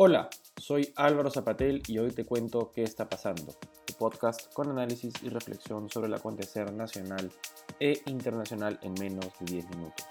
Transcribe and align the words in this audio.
Hola, 0.00 0.30
soy 0.56 0.92
Álvaro 0.94 1.28
Zapatel 1.28 1.82
y 1.88 1.98
hoy 1.98 2.12
te 2.12 2.24
cuento 2.24 2.70
qué 2.70 2.84
está 2.84 3.08
pasando, 3.08 3.56
tu 3.84 3.94
podcast 3.94 4.54
con 4.54 4.70
análisis 4.70 5.12
y 5.24 5.28
reflexión 5.28 5.90
sobre 5.90 6.06
el 6.06 6.14
acontecer 6.14 6.72
nacional 6.72 7.32
e 7.80 8.00
internacional 8.06 8.78
en 8.82 8.94
menos 8.94 9.36
de 9.40 9.54
10 9.54 9.70
minutos. 9.70 10.06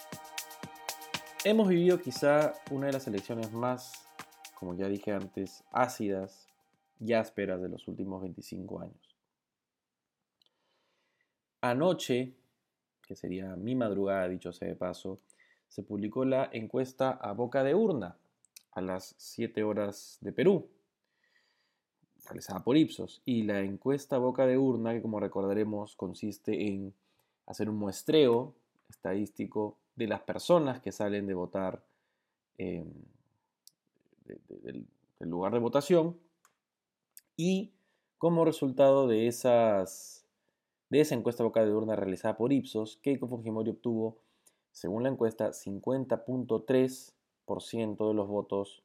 Hemos 1.46 1.70
vivido 1.70 2.02
quizá 2.02 2.52
una 2.70 2.88
de 2.88 2.92
las 2.92 3.08
elecciones 3.08 3.54
más, 3.54 4.06
como 4.56 4.76
ya 4.76 4.90
dije 4.90 5.14
antes, 5.14 5.64
ácidas 5.72 6.50
y 7.00 7.14
ásperas 7.14 7.62
de 7.62 7.70
los 7.70 7.88
últimos 7.88 8.22
25 8.22 8.82
años. 8.82 9.16
Anoche, 11.62 12.34
que 13.08 13.16
sería 13.16 13.56
mi 13.56 13.74
madrugada, 13.74 14.28
dicho 14.28 14.52
sea 14.52 14.68
de 14.68 14.76
paso, 14.76 15.22
se 15.70 15.82
publicó 15.82 16.26
la 16.26 16.50
encuesta 16.52 17.12
a 17.12 17.32
boca 17.32 17.64
de 17.64 17.74
urna 17.74 18.18
a 18.78 18.82
las 18.82 19.16
7 19.18 19.64
horas 19.64 20.20
de 20.22 20.32
Perú, 20.32 20.70
realizada 22.26 22.64
por 22.64 22.78
Ipsos. 22.78 23.24
Y 23.26 23.42
la 23.42 23.62
encuesta 23.62 24.20
boca 24.20 24.46
de 24.46 24.60
urna, 24.60 24.94
que 24.94 25.02
como 25.02 25.20
recordaremos 25.20 25.96
consiste 25.96 26.68
en 26.68 26.94
hacer 27.48 27.72
un 27.72 27.78
muestreo 27.78 28.54
estadístico 28.88 29.80
de 29.96 30.06
las 30.06 30.22
personas 30.22 30.80
que 30.80 30.92
salen 30.92 31.26
de 31.26 31.34
votar 31.34 31.84
em, 32.60 32.94
del, 34.48 34.86
lugar 35.22 35.54
de 35.54 35.60
votación 35.60 36.16
y 37.36 37.74
como 38.20 38.46
resultado 38.46 39.08
de, 39.08 39.26
esas, 39.26 40.24
de 40.90 41.02
esa 41.02 41.16
encuesta 41.16 41.44
boca 41.44 41.66
de 41.66 41.74
urna 41.74 41.96
realizada 41.96 42.38
por 42.38 42.54
Ipsos, 42.54 42.98
Keiko 42.98 43.28
Fujimori 43.28 43.72
obtuvo, 43.72 44.20
según 44.72 45.02
la 45.02 45.10
encuesta, 45.10 45.50
50.3 45.50 47.17
de 47.48 48.14
los 48.14 48.28
votos 48.28 48.84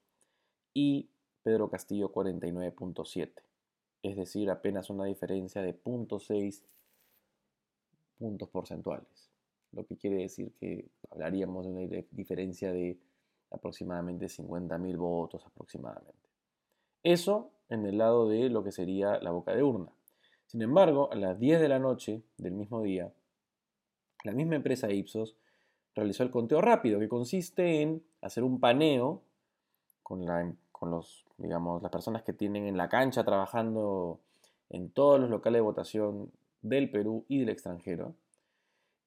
y 0.73 1.09
Pedro 1.43 1.69
Castillo 1.69 2.13
49.7. 2.13 3.33
Es 4.03 4.17
decir, 4.17 4.51
apenas 4.51 4.89
una 4.89 5.05
diferencia 5.05 5.63
de 5.63 5.75
0.6 5.75 6.63
puntos 8.19 8.49
porcentuales. 8.49 9.31
Lo 9.73 9.85
que 9.85 9.97
quiere 9.97 10.23
decir 10.23 10.53
que 10.61 10.89
hablaríamos 11.11 11.65
de 11.65 11.73
una 11.73 12.05
diferencia 12.13 12.73
de 12.73 12.99
aproximadamente 13.51 14.27
50.000 14.27 14.97
votos 14.97 15.45
aproximadamente. 15.45 16.29
Eso 17.03 17.51
en 17.69 17.85
el 17.87 17.99
lado 17.99 18.29
de 18.29 18.49
lo 18.49 18.63
que 18.63 18.71
sería 18.71 19.19
la 19.21 19.33
boca 19.33 19.55
de 19.55 19.63
urna. 19.63 19.91
Sin 20.47 20.63
embargo, 20.63 21.11
a 21.11 21.17
las 21.17 21.39
10 21.39 21.61
de 21.61 21.69
la 21.69 21.79
noche 21.79 22.23
del 22.37 22.53
mismo 22.53 22.83
día, 22.83 23.13
la 24.25 24.33
misma 24.33 24.57
empresa 24.57 24.91
Ipsos 24.91 25.37
realizó 25.95 26.23
el 26.23 26.31
conteo 26.31 26.61
rápido, 26.61 27.01
que 27.01 27.09
consiste 27.09 27.83
en 27.83 28.03
hacer 28.23 28.45
un 28.45 28.61
paneo 28.61 29.23
con, 30.03 30.25
los, 30.91 31.25
digamos, 31.37 31.83
las 31.83 31.91
personas 31.91 32.23
que 32.23 32.33
tienen 32.33 32.67
en 32.67 32.77
la 32.77 32.89
cancha 32.89 33.25
trabajando 33.25 34.21
en 34.71 34.91
todos 34.91 35.21
los 35.21 35.31
locales 35.31 35.59
de 35.59 35.63
votación 35.63 36.33
del 36.63 36.91
Perú 36.91 37.25
y 37.29 37.41
del 37.41 37.51
extranjero, 37.51 38.15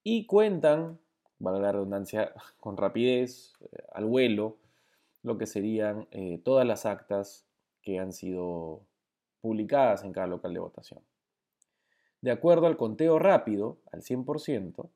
y 0.03 0.25
cuentan, 0.25 0.99
valga 1.39 1.59
la 1.59 1.71
redundancia, 1.71 2.33
con 2.59 2.77
rapidez, 2.77 3.53
eh, 3.71 3.83
al 3.93 4.05
vuelo, 4.05 4.57
lo 5.23 5.37
que 5.37 5.47
serían 5.47 6.07
eh, 6.11 6.39
todas 6.43 6.67
las 6.67 6.85
actas 6.85 7.45
que 7.81 7.99
han 7.99 8.13
sido 8.13 8.81
publicadas 9.41 10.03
en 10.03 10.11
cada 10.11 10.27
local 10.27 10.53
de 10.53 10.59
votación. 10.59 10.99
De 12.21 12.31
acuerdo 12.31 12.67
al 12.67 12.77
conteo 12.77 13.19
rápido, 13.19 13.77
al 13.91 14.01
100%, 14.01 14.89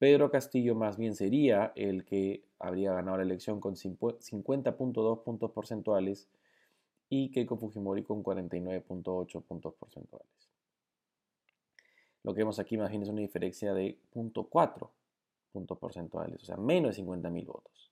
Pedro 0.00 0.30
Castillo 0.30 0.74
más 0.74 0.96
bien 0.96 1.14
sería 1.14 1.74
el 1.76 2.06
que 2.06 2.42
habría 2.58 2.94
ganado 2.94 3.18
la 3.18 3.22
elección 3.22 3.60
con 3.60 3.76
50.2 3.76 5.22
puntos 5.22 5.50
porcentuales 5.50 6.26
y 7.10 7.30
Keiko 7.30 7.58
Fujimori 7.58 8.02
con 8.02 8.24
49.8 8.24 9.42
puntos 9.42 9.74
porcentuales. 9.74 10.48
Lo 12.22 12.32
que 12.32 12.38
vemos 12.40 12.58
aquí 12.58 12.76
es 12.76 13.08
una 13.10 13.20
diferencia 13.20 13.74
de 13.74 13.98
0.4 14.14 14.88
puntos 15.52 15.78
porcentuales, 15.78 16.42
o 16.44 16.46
sea, 16.46 16.56
menos 16.56 16.96
de 16.96 17.02
50.000 17.02 17.44
votos. 17.44 17.90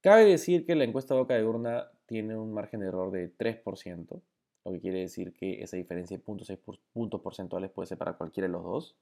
Cabe 0.00 0.24
decir 0.24 0.64
que 0.64 0.74
la 0.74 0.84
encuesta 0.84 1.14
boca 1.14 1.34
de 1.34 1.44
urna 1.44 1.90
tiene 2.06 2.34
un 2.34 2.54
margen 2.54 2.80
de 2.80 2.86
error 2.86 3.10
de 3.10 3.30
3%, 3.36 4.22
lo 4.64 4.72
que 4.72 4.80
quiere 4.80 5.00
decir 5.00 5.34
que 5.34 5.62
esa 5.62 5.76
diferencia 5.76 6.16
de 6.16 6.24
0.6 6.24 6.78
puntos 6.94 7.20
porcentuales 7.20 7.70
puede 7.70 7.88
ser 7.88 7.98
para 7.98 8.14
cualquiera 8.14 8.46
de 8.46 8.52
los 8.52 8.64
dos. 8.64 8.96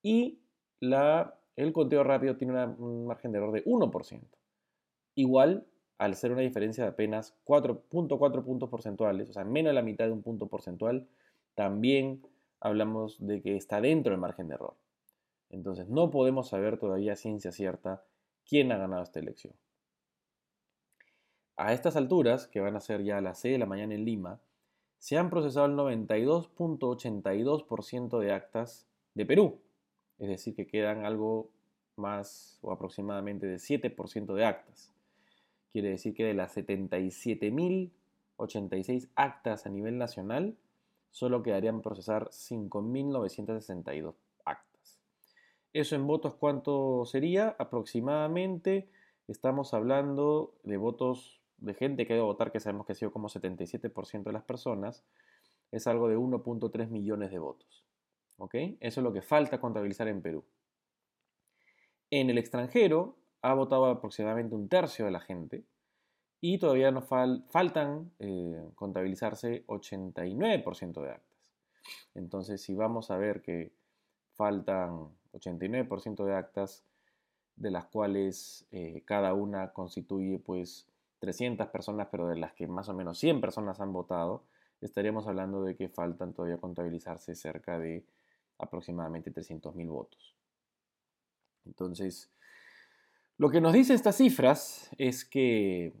Y 0.00 0.43
el 1.56 1.72
conteo 1.72 2.04
rápido 2.04 2.36
tiene 2.36 2.66
un 2.66 3.06
margen 3.06 3.32
de 3.32 3.38
error 3.38 3.52
de 3.52 3.64
1%. 3.64 4.20
Igual, 5.14 5.66
al 5.98 6.16
ser 6.16 6.32
una 6.32 6.42
diferencia 6.42 6.84
de 6.84 6.90
apenas 6.90 7.34
4.4 7.44 8.44
puntos 8.44 8.68
porcentuales, 8.68 9.30
o 9.30 9.32
sea, 9.32 9.44
menos 9.44 9.70
de 9.70 9.74
la 9.74 9.82
mitad 9.82 10.06
de 10.06 10.12
un 10.12 10.22
punto 10.22 10.48
porcentual, 10.48 11.08
también 11.54 12.26
hablamos 12.60 13.24
de 13.24 13.42
que 13.42 13.56
está 13.56 13.80
dentro 13.80 14.10
del 14.10 14.20
margen 14.20 14.48
de 14.48 14.54
error. 14.54 14.74
Entonces, 15.50 15.88
no 15.88 16.10
podemos 16.10 16.48
saber 16.48 16.78
todavía 16.78 17.14
ciencia 17.14 17.52
cierta 17.52 18.02
quién 18.48 18.72
ha 18.72 18.78
ganado 18.78 19.02
esta 19.02 19.20
elección. 19.20 19.54
A 21.56 21.72
estas 21.72 21.94
alturas, 21.94 22.48
que 22.48 22.58
van 22.60 22.74
a 22.74 22.80
ser 22.80 23.04
ya 23.04 23.18
a 23.18 23.20
las 23.20 23.38
6 23.38 23.54
de 23.54 23.58
la 23.58 23.66
mañana 23.66 23.94
en 23.94 24.04
Lima, 24.04 24.40
se 24.98 25.16
han 25.16 25.30
procesado 25.30 25.66
el 25.66 25.76
92.82% 25.76 28.18
de 28.18 28.32
actas 28.32 28.88
de 29.14 29.26
Perú, 29.26 29.60
es 30.18 30.28
decir, 30.28 30.54
que 30.54 30.66
quedan 30.66 31.04
algo 31.04 31.50
más 31.96 32.58
o 32.62 32.72
aproximadamente 32.72 33.46
de 33.46 33.56
7% 33.56 34.34
de 34.34 34.44
actas. 34.44 34.92
Quiere 35.72 35.90
decir 35.90 36.14
que 36.14 36.24
de 36.24 36.34
las 36.34 36.56
77.086 36.56 39.08
actas 39.16 39.66
a 39.66 39.70
nivel 39.70 39.98
nacional, 39.98 40.56
solo 41.10 41.42
quedarían 41.42 41.82
procesar 41.82 42.30
5.962 42.30 44.14
actas. 44.44 45.00
Eso 45.72 45.96
en 45.96 46.06
votos, 46.06 46.34
¿cuánto 46.34 47.04
sería? 47.04 47.56
Aproximadamente 47.58 48.88
estamos 49.28 49.74
hablando 49.74 50.54
de 50.62 50.76
votos 50.76 51.40
de 51.58 51.74
gente 51.74 52.06
que 52.06 52.14
debe 52.14 52.24
votar, 52.24 52.52
que 52.52 52.60
sabemos 52.60 52.86
que 52.86 52.92
ha 52.92 52.96
sido 52.96 53.12
como 53.12 53.28
77% 53.28 54.24
de 54.24 54.32
las 54.32 54.44
personas, 54.44 55.04
es 55.72 55.86
algo 55.86 56.08
de 56.08 56.16
1.3 56.16 56.88
millones 56.88 57.30
de 57.30 57.38
votos. 57.38 57.84
Eso 58.38 59.00
es 59.00 59.04
lo 59.04 59.12
que 59.12 59.22
falta 59.22 59.60
contabilizar 59.60 60.08
en 60.08 60.20
Perú. 60.20 60.44
En 62.10 62.30
el 62.30 62.38
extranjero 62.38 63.16
ha 63.42 63.54
votado 63.54 63.86
aproximadamente 63.86 64.54
un 64.54 64.68
tercio 64.68 65.04
de 65.04 65.10
la 65.10 65.20
gente 65.20 65.64
y 66.40 66.58
todavía 66.58 66.90
nos 66.90 67.04
faltan 67.06 68.12
eh, 68.18 68.68
contabilizarse 68.74 69.64
89% 69.66 71.02
de 71.02 71.10
actas. 71.10 71.52
Entonces, 72.14 72.60
si 72.62 72.74
vamos 72.74 73.10
a 73.10 73.16
ver 73.16 73.40
que 73.40 73.72
faltan 74.34 75.08
89% 75.32 76.24
de 76.24 76.34
actas, 76.34 76.84
de 77.56 77.70
las 77.70 77.86
cuales 77.86 78.66
eh, 78.72 79.02
cada 79.06 79.32
una 79.32 79.72
constituye 79.72 80.38
pues 80.38 80.86
300 81.20 81.68
personas, 81.68 82.08
pero 82.10 82.26
de 82.28 82.36
las 82.36 82.52
que 82.52 82.66
más 82.66 82.88
o 82.88 82.94
menos 82.94 83.18
100 83.18 83.40
personas 83.40 83.80
han 83.80 83.92
votado, 83.92 84.44
estaríamos 84.80 85.26
hablando 85.26 85.62
de 85.62 85.76
que 85.76 85.88
faltan 85.88 86.34
todavía 86.34 86.58
contabilizarse 86.58 87.34
cerca 87.34 87.78
de 87.78 88.04
aproximadamente 88.58 89.32
300.000 89.32 89.88
votos. 89.88 90.34
Entonces, 91.64 92.30
lo 93.36 93.50
que 93.50 93.60
nos 93.60 93.72
dicen 93.72 93.96
estas 93.96 94.16
cifras 94.16 94.90
es 94.98 95.24
que 95.24 95.92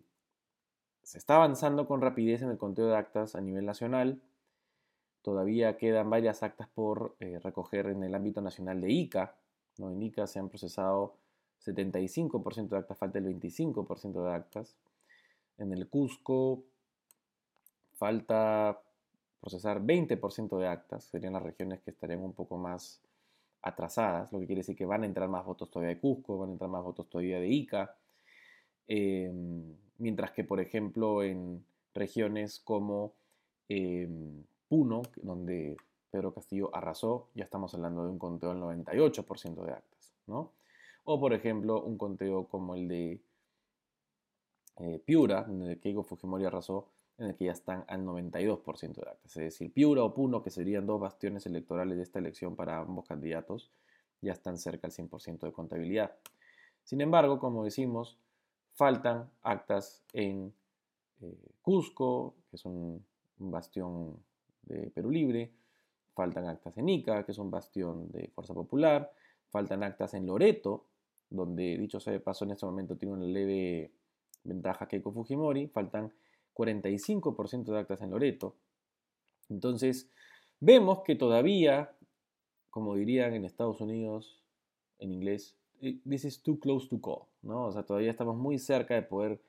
se 1.02 1.18
está 1.18 1.36
avanzando 1.36 1.86
con 1.86 2.00
rapidez 2.00 2.42
en 2.42 2.50
el 2.50 2.58
conteo 2.58 2.86
de 2.86 2.96
actas 2.96 3.34
a 3.34 3.40
nivel 3.40 3.66
nacional. 3.66 4.22
Todavía 5.22 5.76
quedan 5.76 6.10
varias 6.10 6.42
actas 6.42 6.68
por 6.68 7.16
eh, 7.20 7.38
recoger 7.42 7.86
en 7.86 8.02
el 8.04 8.14
ámbito 8.14 8.40
nacional 8.40 8.80
de 8.80 8.90
ICA. 8.90 9.36
¿no? 9.78 9.90
En 9.90 10.02
ICA 10.02 10.26
se 10.26 10.38
han 10.38 10.48
procesado 10.48 11.16
75% 11.64 12.68
de 12.68 12.78
actas, 12.78 12.98
falta 12.98 13.18
el 13.18 13.26
25% 13.26 14.24
de 14.24 14.32
actas. 14.32 14.76
En 15.58 15.72
el 15.72 15.88
Cusco 15.88 16.62
falta 17.94 18.80
procesar 19.44 19.82
20% 19.82 20.56
de 20.56 20.66
actas, 20.66 21.04
serían 21.04 21.34
las 21.34 21.42
regiones 21.42 21.82
que 21.82 21.90
estarían 21.90 22.20
un 22.20 22.32
poco 22.32 22.56
más 22.56 23.02
atrasadas, 23.60 24.32
lo 24.32 24.40
que 24.40 24.46
quiere 24.46 24.60
decir 24.60 24.74
que 24.74 24.86
van 24.86 25.02
a 25.02 25.06
entrar 25.06 25.28
más 25.28 25.44
votos 25.44 25.70
todavía 25.70 25.94
de 25.94 26.00
Cusco, 26.00 26.38
van 26.38 26.48
a 26.48 26.52
entrar 26.52 26.70
más 26.70 26.82
votos 26.82 27.10
todavía 27.10 27.38
de 27.38 27.48
Ica, 27.48 27.94
em, 28.88 29.76
mientras 29.98 30.30
que, 30.30 30.44
por 30.44 30.60
ejemplo, 30.60 31.22
en 31.22 31.62
regiones 31.92 32.58
como 32.58 33.12
em, 33.68 34.44
Puno, 34.68 35.02
donde 35.22 35.76
Pedro 36.10 36.32
Castillo 36.32 36.70
arrasó, 36.74 37.28
ya 37.34 37.44
estamos 37.44 37.74
hablando 37.74 38.04
de 38.04 38.10
un 38.10 38.18
conteo 38.18 38.50
del 38.50 38.60
98% 38.60 39.62
de 39.62 39.72
actas, 39.72 40.14
¿no? 40.26 40.52
O, 41.04 41.20
por 41.20 41.34
ejemplo, 41.34 41.82
un 41.82 41.98
conteo 41.98 42.46
como 42.48 42.74
el 42.74 42.88
de 42.88 43.20
eh, 44.78 45.00
Piura, 45.04 45.44
donde 45.44 45.78
Keiko 45.78 46.02
Fujimori 46.02 46.44
arrasó, 46.44 46.88
en 47.18 47.26
el 47.26 47.36
que 47.36 47.44
ya 47.46 47.52
están 47.52 47.84
al 47.86 48.04
92% 48.04 48.94
de 48.94 49.02
actas. 49.02 49.36
Es 49.36 49.42
decir, 49.42 49.72
Piura 49.72 50.02
o 50.02 50.14
Puno, 50.14 50.42
que 50.42 50.50
serían 50.50 50.86
dos 50.86 51.00
bastiones 51.00 51.46
electorales 51.46 51.96
de 51.96 52.02
esta 52.02 52.18
elección 52.18 52.56
para 52.56 52.78
ambos 52.78 53.06
candidatos, 53.06 53.70
ya 54.20 54.32
están 54.32 54.58
cerca 54.58 54.88
del 54.88 55.08
100% 55.08 55.40
de 55.40 55.52
contabilidad. 55.52 56.12
Sin 56.82 57.00
embargo, 57.00 57.38
como 57.38 57.64
decimos, 57.64 58.18
faltan 58.74 59.30
actas 59.42 60.02
en 60.12 60.52
eh, 61.22 61.36
Cusco, 61.62 62.34
que 62.50 62.56
es 62.56 62.64
un, 62.64 63.04
bastión 63.36 64.16
de 64.62 64.90
Perú 64.90 65.10
Libre, 65.10 65.50
faltan 66.14 66.46
actas 66.46 66.78
en 66.78 66.88
Ica, 66.88 67.24
que 67.24 67.32
es 67.32 67.38
un 67.38 67.50
bastión 67.50 68.10
de 68.10 68.28
Fuerza 68.28 68.54
Popular, 68.54 69.12
faltan 69.50 69.82
actas 69.82 70.14
en 70.14 70.26
Loreto, 70.26 70.84
donde 71.28 71.76
dicho 71.76 72.00
sea 72.00 72.12
de 72.12 72.20
paso 72.20 72.44
en 72.44 72.52
este 72.52 72.64
momento 72.64 72.96
tiene 72.96 73.14
una 73.14 73.26
leve 73.26 73.90
ventaja 74.44 74.86
Keiko 74.86 75.12
Fujimori, 75.12 75.66
faltan 75.68 76.12
45% 76.54 77.64
de 77.64 77.78
actas 77.78 78.00
en 78.02 78.10
Loreto. 78.10 78.56
Entonces, 79.48 80.10
vemos 80.60 81.02
que 81.04 81.16
todavía, 81.16 81.94
como 82.70 82.94
dirían 82.94 83.34
en 83.34 83.44
Estados 83.44 83.80
Unidos, 83.80 84.42
en 84.98 85.12
inglés, 85.12 85.56
eh, 85.80 86.00
this 86.08 86.24
is 86.24 86.42
too 86.42 86.58
close 86.58 86.88
to 86.88 87.00
call, 87.00 87.26
¿no? 87.42 87.66
O 87.66 87.72
sea, 87.72 87.84
todavía 87.84 88.10
estamos 88.10 88.36
muy 88.36 88.58
cerca 88.58 88.94
de 88.94 89.02
poder 89.02 89.40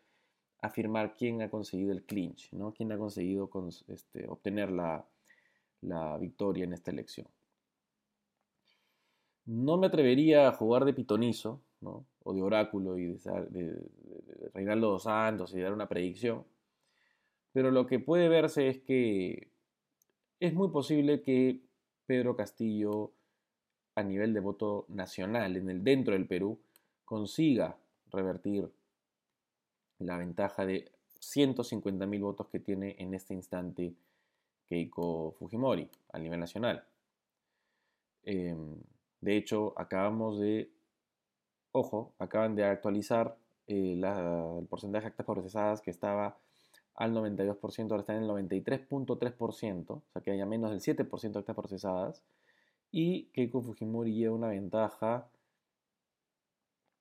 afirmar 0.61 1.15
quién 1.15 1.41
ha 1.41 1.49
conseguido 1.49 1.91
el 1.91 2.03
clinch, 2.03 2.51
¿no? 2.51 2.73
Quién 2.73 2.91
ha 2.91 2.97
conseguido 2.97 3.49
este, 3.87 4.27
obtener 4.27 4.71
la, 4.71 5.07
victoria 6.19 6.63
en 6.63 6.73
esta 6.73 6.89
elección. 6.89 7.27
No 9.45 9.77
me 9.77 9.85
atrevería 9.85 10.47
a 10.47 10.53
jugar 10.53 10.83
de 10.83 10.93
pitonizo, 10.93 11.61
¿no? 11.79 12.07
O 12.23 12.33
de 12.33 12.41
oráculo 12.41 12.97
y 12.97 13.05
de, 13.05 13.45
de 13.51 13.87
Reinaldo 14.55 14.91
dos 14.91 15.03
Santos 15.03 15.53
y 15.53 15.59
dar 15.59 15.73
una 15.73 15.89
predicción. 15.89 16.45
Pero 17.51 17.71
lo 17.71 17.85
que 17.85 17.99
puede 17.99 18.29
verse 18.29 18.69
es 18.69 18.79
que 18.79 19.51
es 20.39 20.53
muy 20.53 20.69
posible 20.69 21.21
que 21.21 21.61
Pedro 22.05 22.35
Castillo, 22.35 23.11
a 23.95 24.03
nivel 24.03 24.33
de 24.33 24.39
voto 24.39 24.85
nacional, 24.87 25.57
en 25.57 25.69
el, 25.69 25.83
dentro 25.83 26.13
del 26.13 26.25
Perú, 26.25 26.57
consiga 27.03 27.77
revertir 28.11 28.71
la 29.99 30.17
ventaja 30.17 30.65
de 30.65 30.89
150.000 31.19 32.21
votos 32.21 32.47
que 32.47 32.59
tiene 32.59 32.95
en 32.97 33.13
este 33.13 33.33
instante 33.33 33.93
Keiko 34.67 35.35
Fujimori 35.37 35.89
a 36.13 36.19
nivel 36.19 36.39
nacional. 36.39 36.85
Em, 38.23 38.77
de 39.19 39.37
hecho, 39.37 39.73
acabamos 39.77 40.39
de, 40.39 40.71
ojo, 41.71 42.13
acaban 42.19 42.55
de 42.55 42.63
actualizar 42.63 43.37
eh, 43.67 43.93
el 43.93 44.67
porcentaje 44.67 45.03
de 45.03 45.07
actas 45.09 45.25
procesadas 45.25 45.81
que 45.81 45.91
estaba 45.91 46.37
al 46.95 47.13
92%, 47.13 47.91
ahora 47.91 48.01
está 48.01 48.15
en 48.15 48.23
el 48.23 48.29
93.3%, 48.29 49.89
o 49.89 50.03
sea 50.13 50.21
que 50.21 50.31
haya 50.31 50.45
menos 50.45 50.71
del 50.71 50.79
7% 50.79 51.31
de 51.31 51.39
actas 51.39 51.55
procesadas, 51.55 52.23
y 52.91 53.25
Keiko 53.33 53.61
Fujimori 53.61 54.13
lleva 54.13 54.35
una 54.35 54.47
ventaja 54.47 55.29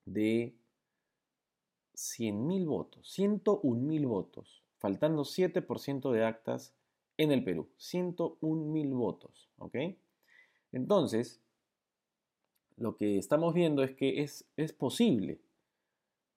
de 0.04 0.54
100.000 1.94 2.66
votos, 2.66 3.16
101.000 3.16 4.06
votos, 4.06 4.62
faltando 4.78 5.22
7% 5.22 6.10
de 6.10 6.24
actas 6.24 6.74
en 7.16 7.30
el 7.30 7.44
Perú, 7.44 7.68
101.000 7.78 8.94
votos, 8.94 9.48
¿ok? 9.58 9.76
Entonces, 10.72 11.40
lo 12.76 12.96
que 12.96 13.18
estamos 13.18 13.54
viendo 13.54 13.84
es 13.84 13.94
que 13.94 14.22
es, 14.22 14.44
es 14.56 14.72
posible, 14.72 15.40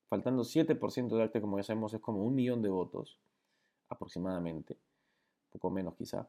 faltando 0.09 0.43
7% 0.43 1.15
de 1.15 1.23
actas, 1.23 1.41
como 1.41 1.57
ya 1.57 1.63
sabemos, 1.63 1.93
es 1.93 2.01
como 2.01 2.23
un 2.23 2.35
millón 2.35 2.61
de 2.61 2.69
votos, 2.69 3.17
aproximadamente, 3.89 4.77
poco 5.51 5.69
menos 5.69 5.95
quizá, 5.95 6.27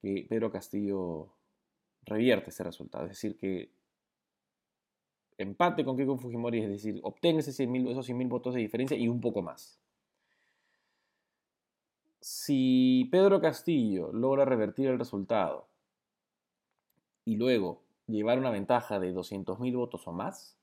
que 0.00 0.26
Pedro 0.28 0.50
Castillo 0.50 1.28
revierte 2.04 2.50
ese 2.50 2.64
resultado. 2.64 3.04
Es 3.04 3.10
decir, 3.10 3.36
que 3.36 3.70
empate 5.38 5.84
con 5.84 5.96
Keiko 5.96 6.16
Fujimori, 6.16 6.60
es 6.60 6.68
decir, 6.68 7.00
obtenga 7.02 7.40
esos 7.40 7.58
100.000 7.58 8.28
votos 8.28 8.54
de 8.54 8.60
diferencia 8.60 8.96
y 8.96 9.08
un 9.08 9.20
poco 9.20 9.42
más. 9.42 9.78
Si 12.20 13.08
Pedro 13.10 13.40
Castillo 13.40 14.12
logra 14.12 14.44
revertir 14.44 14.88
el 14.88 14.98
resultado 14.98 15.66
y 17.24 17.36
luego 17.36 17.82
llevar 18.06 18.38
una 18.38 18.50
ventaja 18.50 19.00
de 19.00 19.12
200.000 19.12 19.76
votos 19.76 20.06
o 20.06 20.12
más, 20.12 20.56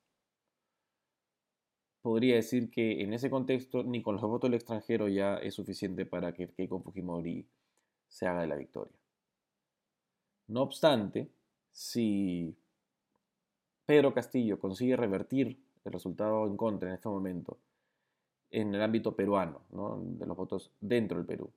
podría 2.01 2.36
decir 2.36 2.69
que 2.69 3.01
en 3.01 3.13
ese 3.13 3.30
contexto 3.30 3.84
ni 3.84 4.01
con 4.01 4.16
los 4.16 4.24
votos 4.24 4.50
del 4.50 4.56
extranjero 4.56 5.07
ya 5.07 5.38
es 5.38 5.54
suficiente 5.54 6.06
para 6.06 6.34
que 6.34 6.48
Keiko 6.50 6.81
Fujimori 6.81 7.46
se 8.07 8.28
haga 8.28 8.42
de 8.42 8.48
la 8.48 8.56
victoria. 8.56 8.96
No 10.48 10.62
obstante, 10.62 11.30
si 11.72 12.56
Pedro 13.86 14.13
Castillo 14.13 14.60
consigue 14.60 14.96
revertir 14.96 15.60
el 15.86 15.92
resultado 15.92 16.48
en 16.48 16.57
contra 16.57 16.90
en 16.90 16.96
este 16.96 17.10
momento 17.10 17.57
en 18.51 18.74
el 18.74 18.81
ámbito 18.81 19.16
peruano, 19.16 19.62
de 19.69 20.25
los 20.25 20.36
votos 20.36 20.72
dentro 20.81 21.18
del 21.18 21.28
Perú, 21.28 21.51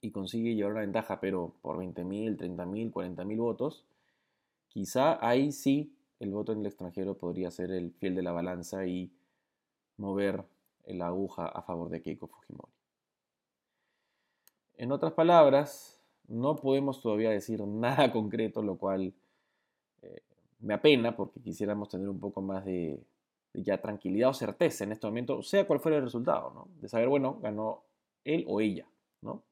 y 0.00 0.10
consigue 0.10 0.54
llevar 0.54 0.72
una 0.72 0.80
ventaja, 0.82 1.20
pero 1.20 1.54
por 1.60 1.76
20.000, 1.76 2.36
30.000, 2.36 2.92
40.000 2.92 3.38
votos, 3.38 3.84
quizá 4.68 5.18
ahí 5.26 5.52
sí 5.52 5.94
el 6.18 6.32
voto 6.32 6.52
en 6.52 6.60
el 6.60 6.66
extranjero 6.66 7.16
podría 7.16 7.50
ser 7.50 7.70
el 7.70 7.92
fiel 7.92 8.14
de 8.14 8.22
la 8.22 8.32
balanza 8.32 8.86
y 8.86 9.12
mover 9.96 10.44
la 10.86 11.08
aguja 11.08 11.46
a 11.46 11.62
favor 11.62 11.88
de 11.88 12.02
Keiko 12.02 12.26
Fujimori. 12.28 12.72
En 14.78 14.92
otras 14.92 15.12
palabras, 15.12 16.02
no 16.28 16.56
podemos 16.56 17.00
todavía 17.00 17.30
decir 17.30 17.66
nada 17.66 18.12
concreto, 18.12 18.62
lo 18.62 18.76
cual 18.76 19.14
eh, 20.02 20.22
me 20.60 20.74
apena 20.74 21.16
porque 21.16 21.40
quisiéramos 21.40 21.88
tener 21.88 22.08
un 22.08 22.20
poco 22.20 22.40
más 22.40 22.64
de, 22.64 23.02
ya 23.54 23.80
tranquilidad 23.80 24.30
o 24.30 24.34
certeza 24.34 24.84
en 24.84 24.92
este 24.92 25.06
momento, 25.06 25.42
sea 25.42 25.66
cual 25.66 25.80
fuera 25.80 25.98
el 25.98 26.04
resultado, 26.04 26.52
¿no? 26.54 26.68
De 26.80 26.88
saber, 26.88 27.08
bueno, 27.08 27.38
ganó 27.40 27.84
él 28.24 28.44
o 28.48 28.60
ella, 28.60 28.86
¿no? 29.22 29.42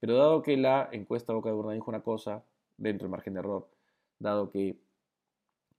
Pero 0.00 0.16
dado 0.16 0.42
que 0.42 0.56
la 0.56 0.88
encuesta 0.92 1.32
Boca 1.32 1.48
de 1.48 1.54
Urna 1.54 1.72
dijo 1.72 1.90
una 1.90 2.02
cosa 2.02 2.44
dentro 2.76 3.06
del 3.06 3.12
margen 3.12 3.34
de 3.34 3.40
error, 3.40 3.68
dado 4.18 4.50
que 4.50 4.76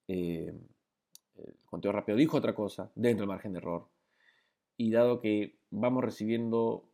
eh, 0.07 0.53
el 1.35 1.55
conteo 1.65 1.91
rápido 1.91 2.17
dijo 2.17 2.37
otra 2.37 2.53
cosa 2.53 2.91
dentro 2.95 3.23
del 3.23 3.29
margen 3.29 3.53
de 3.53 3.59
error, 3.59 3.87
y 4.77 4.91
dado 4.91 5.19
que 5.19 5.55
vamos 5.69 6.03
recibiendo 6.03 6.85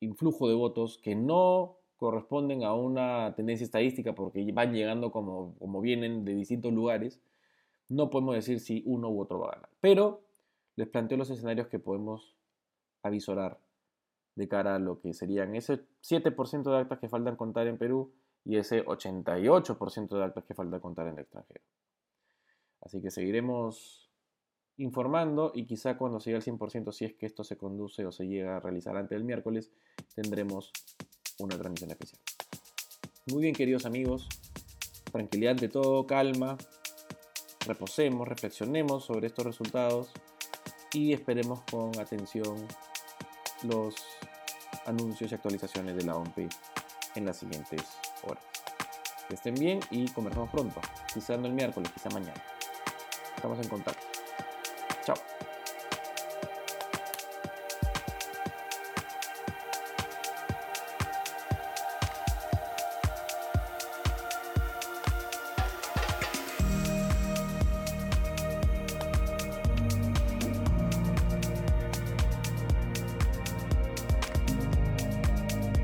influjo 0.00 0.48
de 0.48 0.54
votos 0.54 0.98
que 0.98 1.14
no 1.14 1.78
corresponden 1.96 2.64
a 2.64 2.74
una 2.74 3.34
tendencia 3.34 3.64
estadística 3.64 4.14
porque 4.14 4.50
van 4.52 4.72
llegando 4.72 5.10
como, 5.10 5.54
como 5.58 5.80
vienen 5.80 6.24
de 6.24 6.34
distintos 6.34 6.72
lugares, 6.72 7.20
no 7.88 8.10
podemos 8.10 8.34
decir 8.34 8.60
si 8.60 8.82
uno 8.86 9.08
u 9.10 9.20
otro 9.20 9.38
va 9.38 9.48
a 9.48 9.54
ganar. 9.54 9.70
Pero 9.80 10.22
les 10.76 10.88
planteo 10.88 11.16
los 11.16 11.30
escenarios 11.30 11.68
que 11.68 11.78
podemos 11.78 12.36
avisorar 13.02 13.60
de 14.34 14.48
cara 14.48 14.76
a 14.76 14.78
lo 14.78 15.00
que 15.00 15.14
serían 15.14 15.54
ese 15.54 15.84
7% 16.02 16.62
de 16.62 16.76
actas 16.76 16.98
que 16.98 17.08
faltan 17.08 17.36
contar 17.36 17.66
en 17.68 17.78
Perú 17.78 18.12
y 18.44 18.56
ese 18.56 18.84
88% 18.84 20.08
de 20.08 20.24
actas 20.24 20.44
que 20.44 20.54
falta 20.54 20.80
contar 20.80 21.06
en 21.06 21.14
el 21.14 21.20
extranjero. 21.20 21.62
Así 22.84 23.00
que 23.00 23.10
seguiremos 23.10 24.10
informando 24.76 25.52
y 25.54 25.66
quizá 25.66 25.96
cuando 25.96 26.20
se 26.20 26.30
llegue 26.30 26.36
al 26.36 26.58
100%, 26.58 26.92
si 26.92 27.04
es 27.04 27.14
que 27.14 27.26
esto 27.26 27.44
se 27.44 27.56
conduce 27.56 28.04
o 28.06 28.12
se 28.12 28.26
llega 28.26 28.56
a 28.56 28.60
realizar 28.60 28.96
antes 28.96 29.16
del 29.16 29.24
miércoles, 29.24 29.70
tendremos 30.14 30.72
una 31.38 31.56
transmisión 31.56 31.90
especial. 31.90 32.20
Muy 33.30 33.42
bien, 33.42 33.54
queridos 33.54 33.86
amigos, 33.86 34.28
tranquilidad 35.10 35.52
ante 35.52 35.68
todo, 35.68 36.06
calma, 36.06 36.58
reposemos, 37.66 38.28
reflexionemos 38.28 39.04
sobre 39.04 39.28
estos 39.28 39.46
resultados 39.46 40.10
y 40.92 41.12
esperemos 41.12 41.62
con 41.70 41.98
atención 41.98 42.66
los 43.62 43.94
anuncios 44.86 45.32
y 45.32 45.34
actualizaciones 45.34 45.96
de 45.96 46.04
la 46.04 46.16
OMP 46.16 46.38
en 47.14 47.24
las 47.24 47.38
siguientes 47.38 47.82
horas. 48.24 48.44
Que 49.28 49.36
estén 49.36 49.54
bien 49.54 49.80
y 49.90 50.06
conversamos 50.08 50.50
pronto, 50.50 50.80
quizá 51.12 51.36
no 51.38 51.46
el 51.46 51.54
miércoles, 51.54 51.90
quizá 51.92 52.10
mañana. 52.10 52.53
Estamos 53.44 53.62
en 53.62 53.68
contacto. 53.68 54.13